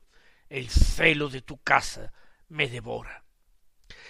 el 0.50 0.70
celo 0.70 1.30
de 1.30 1.42
tu 1.42 1.58
casa 1.62 2.14
me 2.48 2.68
devora. 2.68 3.24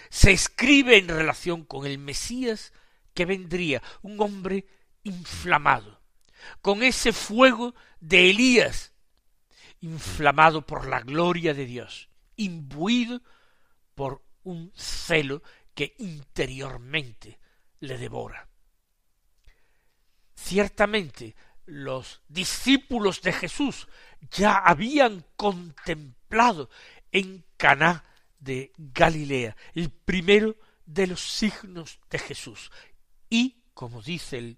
Se 0.09 0.31
escribe 0.31 0.97
en 0.97 1.07
relación 1.07 1.65
con 1.65 1.85
el 1.85 1.97
Mesías 1.97 2.73
que 3.13 3.25
vendría, 3.25 3.81
un 4.01 4.19
hombre 4.21 4.67
inflamado, 5.03 6.01
con 6.61 6.83
ese 6.83 7.13
fuego 7.13 7.73
de 7.99 8.29
Elías, 8.29 8.93
inflamado 9.81 10.65
por 10.65 10.87
la 10.87 11.01
gloria 11.01 11.53
de 11.53 11.65
Dios, 11.65 12.09
imbuido 12.35 13.21
por 13.93 14.23
un 14.43 14.71
celo 14.75 15.41
que 15.73 15.95
interiormente 15.99 17.39
le 17.79 17.97
devora. 17.97 18.49
Ciertamente 20.35 21.35
los 21.65 22.21
discípulos 22.27 23.21
de 23.21 23.33
Jesús 23.33 23.87
ya 24.29 24.57
habían 24.57 25.25
contemplado 25.35 26.24
en 27.11 27.45
Caná 27.57 28.03
de 28.39 28.71
Galilea 28.77 29.55
el 29.73 29.89
primero 29.89 30.55
de 30.85 31.07
los 31.07 31.21
signos 31.21 31.99
de 32.09 32.19
Jesús 32.19 32.71
y, 33.29 33.63
como 33.73 34.01
dice 34.01 34.37
el 34.37 34.57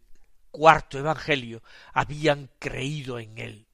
cuarto 0.51 0.97
evangelio, 0.97 1.63
habían 1.93 2.49
creído 2.59 3.19
en 3.19 3.37
él. 3.37 3.67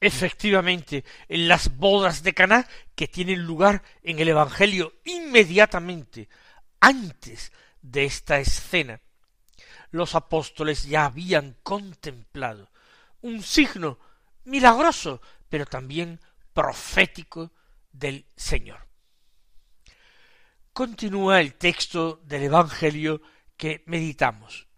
Efectivamente, 0.00 1.04
en 1.28 1.48
las 1.48 1.76
bodas 1.76 2.22
de 2.22 2.34
Caná 2.34 2.68
que 2.94 3.08
tienen 3.08 3.44
lugar 3.44 3.82
en 4.02 4.18
el 4.18 4.28
evangelio 4.28 4.94
inmediatamente 5.04 6.28
antes 6.80 7.52
de 7.80 8.04
esta 8.04 8.38
escena, 8.40 9.00
los 9.90 10.14
apóstoles 10.14 10.84
ya 10.84 11.04
habían 11.04 11.56
contemplado 11.62 12.70
un 13.20 13.42
signo 13.42 13.98
milagroso, 14.44 15.20
pero 15.48 15.66
también 15.66 16.20
profético 16.52 17.52
del 17.90 18.26
Señor. 18.36 18.86
Continúa 20.72 21.40
el 21.40 21.54
texto 21.54 22.20
del 22.24 22.44
Evangelio 22.44 23.20
que 23.56 23.82
meditamos. 23.86 24.68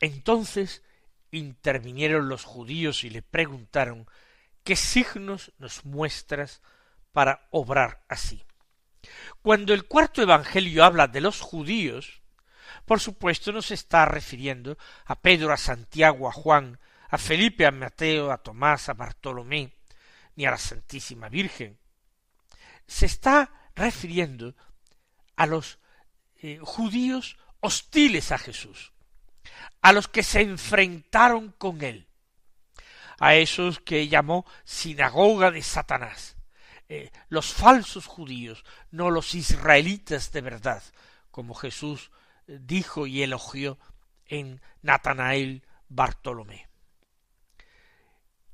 Entonces 0.00 0.82
intervinieron 1.30 2.28
los 2.28 2.44
judíos 2.44 3.04
y 3.04 3.10
le 3.10 3.22
preguntaron 3.22 4.06
¿Qué 4.66 4.74
signos 4.74 5.52
nos 5.58 5.84
muestras 5.84 6.60
para 7.12 7.46
obrar 7.52 8.04
así? 8.08 8.44
Cuando 9.40 9.72
el 9.72 9.84
cuarto 9.84 10.22
Evangelio 10.22 10.82
habla 10.82 11.06
de 11.06 11.20
los 11.20 11.40
judíos, 11.40 12.20
por 12.84 12.98
supuesto 12.98 13.52
no 13.52 13.62
se 13.62 13.74
está 13.74 14.06
refiriendo 14.06 14.76
a 15.04 15.20
Pedro, 15.20 15.52
a 15.52 15.56
Santiago, 15.56 16.28
a 16.28 16.32
Juan, 16.32 16.80
a 17.08 17.16
Felipe, 17.16 17.64
a 17.64 17.70
Mateo, 17.70 18.32
a 18.32 18.38
Tomás, 18.38 18.88
a 18.88 18.94
Bartolomé, 18.94 19.75
ni 20.36 20.46
a 20.46 20.50
la 20.52 20.58
Santísima 20.58 21.28
Virgen. 21.28 21.78
Se 22.86 23.06
está 23.06 23.50
refiriendo 23.74 24.54
a 25.34 25.46
los 25.46 25.78
eh, 26.36 26.58
judíos 26.62 27.36
hostiles 27.60 28.30
a 28.32 28.38
Jesús, 28.38 28.92
a 29.82 29.92
los 29.92 30.08
que 30.08 30.22
se 30.22 30.42
enfrentaron 30.42 31.52
con 31.58 31.82
él, 31.82 32.06
a 33.18 33.34
esos 33.34 33.80
que 33.80 34.08
llamó 34.08 34.46
sinagoga 34.64 35.50
de 35.50 35.62
Satanás, 35.62 36.36
eh, 36.88 37.10
los 37.28 37.52
falsos 37.52 38.06
judíos, 38.06 38.64
no 38.90 39.10
los 39.10 39.34
israelitas 39.34 40.30
de 40.32 40.40
verdad, 40.40 40.82
como 41.30 41.54
Jesús 41.54 42.10
eh, 42.46 42.58
dijo 42.60 43.06
y 43.06 43.22
elogió 43.22 43.78
en 44.26 44.60
Natanael 44.82 45.64
Bartolomé. 45.88 46.68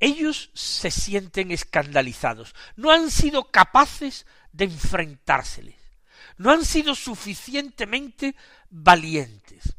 Ellos 0.03 0.51
se 0.53 0.91
sienten 0.91 1.51
escandalizados, 1.51 2.55
no 2.77 2.91
han 2.91 3.11
sido 3.11 3.51
capaces 3.51 4.27
de 4.53 4.65
enfrentárseles 4.65 5.83
no 6.37 6.51
han 6.51 6.65
sido 6.65 6.95
suficientemente 6.95 8.35
valientes. 8.71 9.77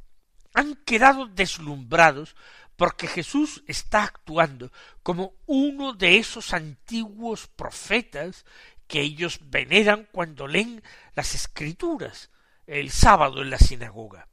Han 0.54 0.76
quedado 0.76 1.28
deslumbrados 1.28 2.36
porque 2.76 3.08
Jesús 3.08 3.64
está 3.68 4.04
actuando 4.04 4.72
como 5.04 5.34
uno 5.46 5.94
de 5.94 6.18
esos 6.18 6.54
antiguos 6.54 7.48
profetas 7.48 8.46
que 8.88 9.02
ellos 9.02 9.40
veneran 9.44 10.08
cuando 10.12 10.48
leen 10.48 10.84
las 11.16 11.36
escrituras 11.36 12.30
el 12.66 12.92
sábado 12.92 13.42
en 13.42 13.50
la 13.50 13.58
sinagoga. 13.58 14.28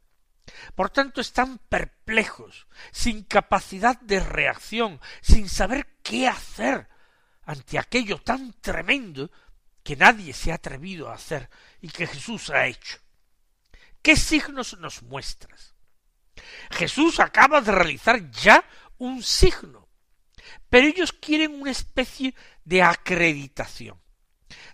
Por 0.75 0.89
tanto, 0.89 1.21
están 1.21 1.59
perplejos, 1.69 2.67
sin 2.91 3.23
capacidad 3.23 3.99
de 4.01 4.19
reacción, 4.19 4.99
sin 5.21 5.49
saber 5.49 5.87
qué 6.03 6.27
hacer 6.27 6.87
ante 7.43 7.79
aquello 7.79 8.17
tan 8.17 8.53
tremendo 8.61 9.31
que 9.83 9.95
nadie 9.95 10.33
se 10.33 10.51
ha 10.51 10.55
atrevido 10.55 11.09
a 11.09 11.15
hacer 11.15 11.49
y 11.81 11.89
que 11.89 12.07
Jesús 12.07 12.49
ha 12.49 12.67
hecho. 12.67 12.97
¿Qué 14.01 14.15
signos 14.15 14.77
nos 14.79 15.03
muestras? 15.03 15.75
Jesús 16.71 17.19
acaba 17.19 17.61
de 17.61 17.71
realizar 17.71 18.31
ya 18.31 18.63
un 18.97 19.21
signo, 19.23 19.87
pero 20.69 20.87
ellos 20.87 21.11
quieren 21.11 21.61
una 21.61 21.71
especie 21.71 22.35
de 22.63 22.83
acreditación 22.83 24.01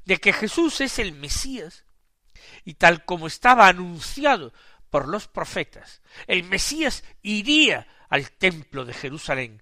de 0.05 0.17
que 0.17 0.33
Jesús 0.33 0.81
es 0.81 0.99
el 0.99 1.13
Mesías 1.13 1.83
y 2.63 2.75
tal 2.75 3.05
como 3.05 3.27
estaba 3.27 3.67
anunciado 3.67 4.53
por 4.89 5.07
los 5.07 5.27
profetas, 5.27 6.01
el 6.27 6.43
Mesías 6.43 7.03
iría 7.21 7.87
al 8.09 8.31
templo 8.31 8.85
de 8.85 8.93
Jerusalén 8.93 9.61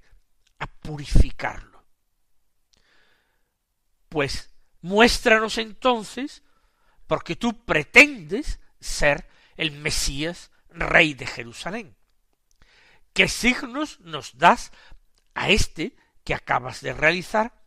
a 0.59 0.67
purificarlo. 0.67 1.83
Pues 4.09 4.51
Muéstranos 4.85 5.57
entonces, 5.57 6.43
porque 7.07 7.35
tú 7.35 7.65
pretendes 7.65 8.59
ser 8.79 9.27
el 9.57 9.71
Mesías, 9.71 10.51
rey 10.69 11.15
de 11.15 11.25
Jerusalén. 11.25 11.95
¿Qué 13.11 13.27
signos 13.27 13.99
nos 14.01 14.38
das 14.38 14.71
a 15.33 15.49
este 15.49 15.95
que 16.23 16.35
acabas 16.35 16.81
de 16.81 16.93
realizar 16.93 17.63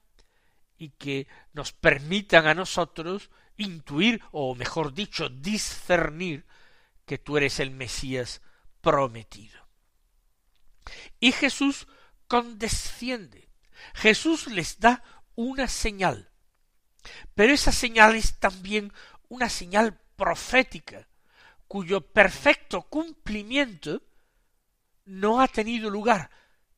y 0.78 0.90
que 0.90 1.26
nos 1.52 1.72
permitan 1.72 2.46
a 2.46 2.54
nosotros 2.54 3.30
intuir, 3.56 4.22
o 4.30 4.54
mejor 4.54 4.94
dicho, 4.94 5.28
discernir 5.28 6.46
que 7.08 7.18
tú 7.18 7.36
eres 7.36 7.58
el 7.58 7.72
Mesías 7.72 8.40
prometido? 8.80 9.66
Y 11.18 11.32
Jesús 11.32 11.88
condesciende. 12.28 13.48
Jesús 13.94 14.46
les 14.46 14.78
da 14.78 15.02
una 15.34 15.66
señal. 15.66 16.30
Pero 17.34 17.52
esa 17.52 17.72
señal 17.72 18.14
es 18.14 18.38
también 18.38 18.92
una 19.28 19.48
señal 19.48 19.98
profética, 20.16 21.08
cuyo 21.66 22.00
perfecto 22.00 22.82
cumplimiento 22.82 24.02
no 25.04 25.40
ha 25.40 25.48
tenido 25.48 25.90
lugar, 25.90 26.30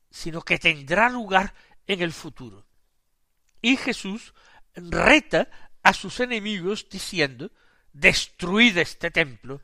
sino 0.09 0.41
que 0.41 0.57
tendrá 0.57 1.09
lugar 1.09 1.53
en 1.87 2.01
el 2.01 2.13
futuro. 2.13 2.65
Y 3.61 3.77
Jesús 3.77 4.33
reta 4.75 5.49
a 5.83 5.93
sus 5.93 6.19
enemigos 6.19 6.87
diciendo 6.89 7.51
destruid 7.93 8.77
este 8.77 9.11
templo 9.11 9.61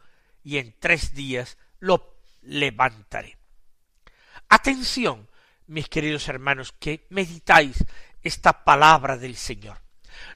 y 0.47 0.57
en 0.59 0.73
tres 0.79 1.13
días 1.13 1.57
lo 1.79 2.15
levantaré. 2.41 3.37
Atención, 4.47 5.27
mis 5.67 5.89
queridos 5.89 6.27
hermanos, 6.29 6.73
que 6.79 7.05
meditáis 7.09 7.83
esta 8.23 8.63
palabra 8.63 9.17
del 9.17 9.35
Señor 9.35 9.77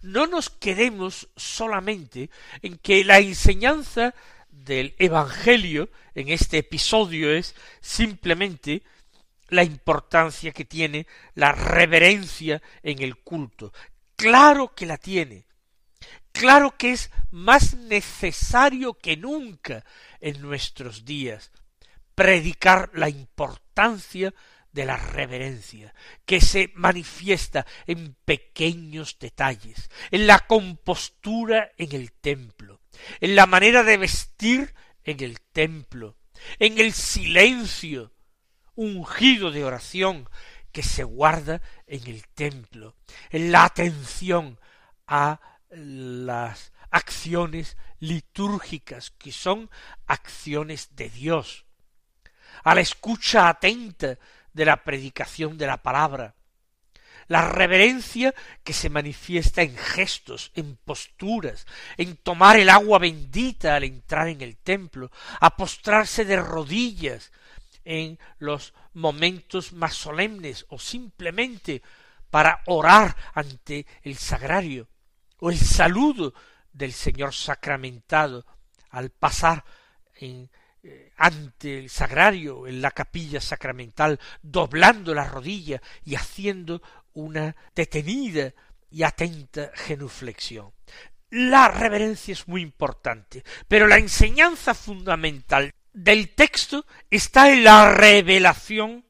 no 0.01 0.27
nos 0.27 0.49
quedemos 0.49 1.29
solamente 1.35 2.29
en 2.61 2.77
que 2.77 3.03
la 3.03 3.19
enseñanza 3.19 4.13
del 4.49 4.95
Evangelio 4.99 5.89
en 6.15 6.29
este 6.29 6.59
episodio 6.59 7.31
es 7.31 7.55
simplemente 7.79 8.83
la 9.49 9.63
importancia 9.63 10.51
que 10.51 10.65
tiene 10.65 11.07
la 11.35 11.51
reverencia 11.51 12.61
en 12.83 13.01
el 13.01 13.17
culto. 13.17 13.73
Claro 14.15 14.73
que 14.75 14.85
la 14.85 14.97
tiene. 14.97 15.45
Claro 16.31 16.75
que 16.77 16.91
es 16.91 17.11
más 17.29 17.75
necesario 17.75 18.93
que 18.93 19.17
nunca 19.17 19.85
en 20.19 20.41
nuestros 20.41 21.05
días 21.05 21.51
predicar 22.15 22.91
la 22.93 23.09
importancia 23.09 24.33
de 24.71 24.85
la 24.85 24.95
reverencia, 24.95 25.93
que 26.25 26.39
se 26.39 26.71
manifiesta 26.75 27.65
en 27.87 28.15
pequeños 28.25 29.17
detalles, 29.19 29.89
en 30.11 30.27
la 30.27 30.39
compostura 30.39 31.71
en 31.77 31.93
el 31.93 32.13
templo, 32.13 32.81
en 33.19 33.35
la 33.35 33.45
manera 33.45 33.83
de 33.83 33.97
vestir 33.97 34.73
en 35.03 35.21
el 35.23 35.41
templo, 35.41 36.17
en 36.59 36.79
el 36.79 36.93
silencio 36.93 38.13
ungido 38.75 39.51
de 39.51 39.65
oración 39.65 40.29
que 40.71 40.83
se 40.83 41.03
guarda 41.03 41.61
en 41.85 42.07
el 42.07 42.27
templo, 42.29 42.95
en 43.29 43.51
la 43.51 43.65
atención 43.65 44.59
a 45.05 45.41
las 45.71 46.73
acciones 46.89 47.77
litúrgicas 47.99 49.11
que 49.11 49.31
son 49.31 49.69
acciones 50.05 50.95
de 50.95 51.09
Dios, 51.09 51.65
a 52.63 52.75
la 52.75 52.81
escucha 52.81 53.47
atenta 53.47 54.17
de 54.53 54.65
la 54.65 54.83
predicación 54.83 55.57
de 55.57 55.67
la 55.67 55.81
palabra, 55.81 56.35
la 57.27 57.47
reverencia 57.47 58.35
que 58.63 58.73
se 58.73 58.89
manifiesta 58.89 59.61
en 59.61 59.77
gestos, 59.77 60.51
en 60.53 60.75
posturas, 60.75 61.65
en 61.95 62.17
tomar 62.17 62.57
el 62.57 62.69
agua 62.69 62.99
bendita 62.99 63.75
al 63.75 63.85
entrar 63.85 64.27
en 64.27 64.41
el 64.41 64.57
templo, 64.57 65.11
a 65.39 65.55
postrarse 65.55 66.25
de 66.25 66.35
rodillas 66.35 67.31
en 67.85 68.19
los 68.37 68.73
momentos 68.93 69.71
más 69.71 69.95
solemnes 69.95 70.65
o 70.67 70.77
simplemente 70.77 71.81
para 72.29 72.61
orar 72.65 73.15
ante 73.33 73.85
el 74.03 74.17
sagrario 74.17 74.90
o 75.41 75.49
el 75.49 75.57
saludo 75.57 76.33
del 76.71 76.93
Señor 76.93 77.33
sacramentado 77.33 78.45
al 78.91 79.09
pasar 79.09 79.63
eh, 80.19 80.47
ante 81.17 81.79
el 81.79 81.89
sagrario, 81.89 82.67
en 82.67 82.81
la 82.81 82.91
capilla 82.91 83.41
sacramental, 83.41 84.19
doblando 84.41 85.13
la 85.13 85.25
rodilla 85.25 85.81
y 86.05 86.15
haciendo 86.15 86.81
una 87.13 87.55
detenida 87.75 88.53
y 88.91 89.03
atenta 89.03 89.71
genuflexión. 89.73 90.71
La 91.31 91.69
reverencia 91.69 92.33
es 92.33 92.47
muy 92.47 92.61
importante, 92.61 93.43
pero 93.67 93.87
la 93.87 93.97
enseñanza 93.97 94.73
fundamental 94.75 95.71
del 95.91 96.29
texto 96.35 96.85
está 97.09 97.51
en 97.51 97.63
la 97.63 97.91
revelación 97.93 99.05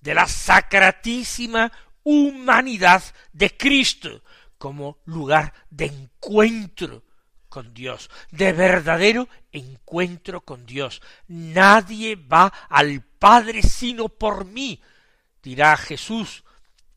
de 0.00 0.14
la 0.14 0.28
sacratísima 0.28 1.72
humanidad 2.04 3.02
de 3.32 3.56
Cristo 3.56 4.22
como 4.64 4.96
lugar 5.04 5.52
de 5.68 5.84
encuentro 5.84 7.04
con 7.50 7.74
Dios, 7.74 8.08
de 8.30 8.54
verdadero 8.54 9.28
encuentro 9.52 10.40
con 10.40 10.64
Dios. 10.64 11.02
Nadie 11.28 12.16
va 12.16 12.46
al 12.70 13.02
Padre 13.02 13.60
sino 13.60 14.08
por 14.08 14.46
mí, 14.46 14.80
dirá 15.42 15.76
Jesús 15.76 16.44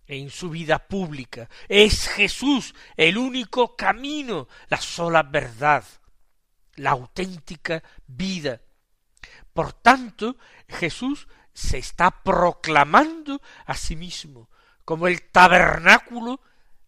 en 0.06 0.30
su 0.30 0.49
vida 0.49 0.80
pública. 0.80 1.49
Es 1.67 2.08
Jesús 2.08 2.73
el 2.95 3.17
único 3.17 3.75
camino, 3.75 4.47
la 4.69 4.80
sola 4.80 5.23
verdad, 5.23 5.84
la 6.75 6.91
auténtica 6.91 7.84
vida. 8.08 8.62
Por 9.51 9.73
tanto, 9.73 10.38
Jesús 10.69 11.27
se 11.53 11.80
está 11.80 12.12
proclamando 12.23 13.41
a 13.65 13.75
sí 13.75 13.97
mismo 13.97 14.49
como 14.86 15.10
el 15.10 15.21
tabernáculo 15.23 16.39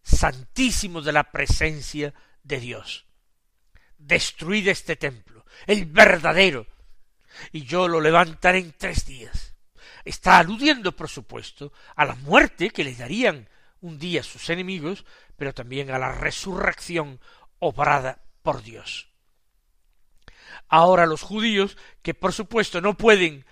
santísimo 0.02 1.02
de 1.02 1.12
la 1.12 1.24
presencia 1.30 2.14
de 2.42 2.60
Dios 2.60 3.06
destruid 4.00 4.68
este 4.68 4.96
templo, 4.96 5.44
el 5.66 5.86
verdadero, 5.86 6.66
y 7.52 7.64
yo 7.64 7.86
lo 7.86 8.00
levantaré 8.00 8.58
en 8.58 8.72
tres 8.72 9.04
días. 9.06 9.54
Está 10.04 10.38
aludiendo, 10.38 10.96
por 10.96 11.08
supuesto, 11.08 11.72
a 11.94 12.04
la 12.04 12.14
muerte 12.14 12.70
que 12.70 12.84
le 12.84 12.94
darían 12.94 13.48
un 13.80 13.98
día 13.98 14.22
sus 14.22 14.48
enemigos, 14.50 15.04
pero 15.36 15.54
también 15.54 15.90
a 15.90 15.98
la 15.98 16.12
resurrección 16.12 17.20
obrada 17.58 18.22
por 18.42 18.62
Dios. 18.62 19.08
Ahora 20.68 21.06
los 21.06 21.22
judíos, 21.22 21.76
que 22.02 22.14
por 22.14 22.32
supuesto 22.32 22.80
no 22.80 22.96
pueden 22.96 23.44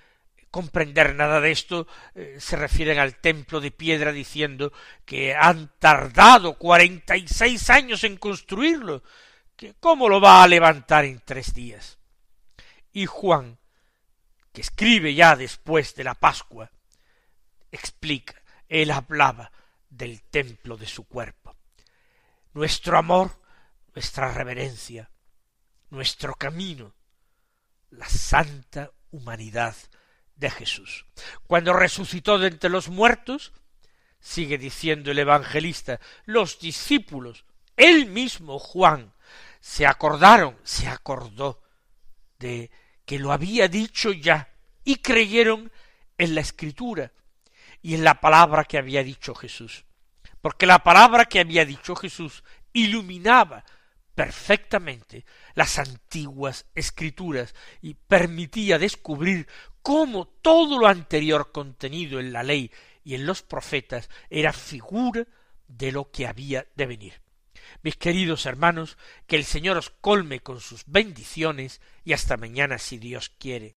comprender 0.50 1.14
nada 1.14 1.40
de 1.40 1.50
esto, 1.50 1.87
eh, 2.14 2.37
se 2.38 2.56
refieren 2.56 2.98
al 2.98 3.16
templo 3.16 3.61
de 3.61 3.70
piedra 3.70 4.12
diciendo 4.12 4.72
que 5.04 5.34
han 5.34 5.72
tardado 5.78 6.58
cuarenta 6.58 7.16
y 7.16 7.28
seis 7.28 7.70
años 7.70 8.04
en 8.04 8.16
construirlo, 8.16 9.02
¿Cómo 9.80 10.08
lo 10.08 10.20
va 10.20 10.42
a 10.42 10.46
levantar 10.46 11.04
en 11.04 11.20
tres 11.24 11.52
días? 11.52 11.98
Y 12.92 13.06
Juan, 13.06 13.58
que 14.52 14.61
escribe 14.61 15.14
ya 15.14 15.34
después 15.34 15.96
de 15.96 16.04
la 16.04 16.14
Pascua, 16.14 16.70
explica, 17.72 18.40
él 18.68 18.92
hablaba 18.92 19.50
del 19.90 20.22
templo 20.22 20.76
de 20.76 20.87
su 20.87 21.08
cuerpo. 21.08 21.56
Nuestro 22.52 22.98
amor, 22.98 23.42
nuestra 23.94 24.32
reverencia, 24.32 25.11
nuestro 25.90 26.34
camino, 26.34 26.94
la 27.90 28.08
santa 28.08 28.92
humanidad 29.11 29.74
de 30.38 30.51
Jesús. 30.51 31.05
Cuando 31.46 31.72
resucitó 31.72 32.38
de 32.38 32.48
entre 32.48 32.70
los 32.70 32.88
muertos, 32.88 33.53
sigue 34.20 34.59
diciendo 34.59 35.11
el 35.11 35.18
evangelista, 35.18 36.01
los 36.24 36.59
discípulos, 36.59 37.44
él 37.77 38.07
mismo 38.07 38.59
Juan, 38.59 39.12
se 39.61 39.87
acordaron, 39.87 40.57
se 40.62 40.88
acordó 40.88 41.62
de 42.38 42.70
que 43.05 43.18
lo 43.18 43.33
había 43.33 43.68
dicho 43.68 44.12
ya 44.12 44.53
y 44.85 44.96
creyeron 44.96 45.72
en 46.16 46.35
la 46.35 46.40
escritura 46.40 47.12
y 47.83 47.94
en 47.94 48.05
la 48.05 48.20
palabra 48.20 48.64
que 48.64 48.79
había 48.79 49.03
dicho 49.03 49.35
Jesús. 49.35 49.85
Porque 50.40 50.66
la 50.66 50.81
palabra 50.81 51.24
que 51.24 51.40
había 51.40 51.64
dicho 51.64 51.96
Jesús 51.96 52.44
iluminaba 52.72 53.64
perfectamente 54.14 55.24
las 55.55 55.79
antiguas 55.79 56.66
escrituras 56.74 57.55
y 57.81 57.94
permitía 57.94 58.79
descubrir 58.79 59.46
cómo 59.88 60.27
todo 60.27 60.79
lo 60.79 60.87
anterior 60.87 61.51
contenido 61.51 62.20
en 62.20 62.31
la 62.31 62.42
ley 62.42 62.70
y 63.05 63.14
en 63.14 63.24
los 63.24 63.40
profetas 63.40 64.11
era 64.29 64.53
figura 64.53 65.27
de 65.66 65.92
lo 65.92 66.11
que 66.11 66.27
había 66.27 66.66
de 66.74 66.85
venir. 66.85 67.22
Mis 67.83 67.96
queridos 67.96 68.44
hermanos, 68.44 68.98
que 69.27 69.37
el 69.37 69.46
Señor 69.46 69.79
os 69.79 69.88
colme 69.88 70.40
con 70.40 70.61
sus 70.61 70.85
bendiciones 70.85 71.81
y 72.05 72.12
hasta 72.12 72.37
mañana 72.37 72.77
si 72.77 72.98
Dios 72.98 73.31
quiere. 73.38 73.77